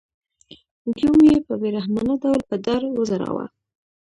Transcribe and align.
ګیوم 0.95 1.19
یې 1.27 1.37
په 1.47 1.53
بې 1.61 1.69
رحمانه 1.75 2.13
ډول 2.21 2.39
په 2.49 2.55
دار 2.65 2.81
وځړاوه. 2.89 3.45